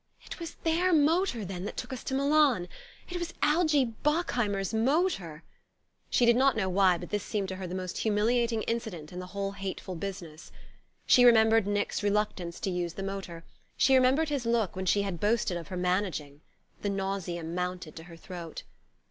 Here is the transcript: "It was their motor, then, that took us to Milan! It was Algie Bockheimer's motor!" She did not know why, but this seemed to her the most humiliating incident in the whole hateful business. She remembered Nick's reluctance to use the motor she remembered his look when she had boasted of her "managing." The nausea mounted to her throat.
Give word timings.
"It 0.25 0.39
was 0.39 0.55
their 0.63 0.93
motor, 0.93 1.45
then, 1.45 1.63
that 1.65 1.77
took 1.77 1.93
us 1.93 2.03
to 2.05 2.15
Milan! 2.15 2.67
It 3.07 3.19
was 3.19 3.35
Algie 3.43 3.85
Bockheimer's 4.03 4.73
motor!" 4.73 5.43
She 6.09 6.25
did 6.25 6.35
not 6.35 6.57
know 6.57 6.69
why, 6.69 6.97
but 6.97 7.11
this 7.11 7.21
seemed 7.21 7.49
to 7.49 7.57
her 7.57 7.67
the 7.67 7.75
most 7.75 7.99
humiliating 7.99 8.63
incident 8.63 9.13
in 9.13 9.19
the 9.19 9.27
whole 9.27 9.51
hateful 9.51 9.93
business. 9.93 10.51
She 11.05 11.23
remembered 11.23 11.67
Nick's 11.67 12.01
reluctance 12.01 12.59
to 12.61 12.71
use 12.71 12.93
the 12.93 13.03
motor 13.03 13.43
she 13.77 13.93
remembered 13.93 14.29
his 14.29 14.47
look 14.47 14.75
when 14.75 14.87
she 14.87 15.03
had 15.03 15.19
boasted 15.19 15.55
of 15.55 15.67
her 15.67 15.77
"managing." 15.77 16.41
The 16.81 16.89
nausea 16.89 17.43
mounted 17.43 17.95
to 17.97 18.05
her 18.05 18.17
throat. 18.17 18.63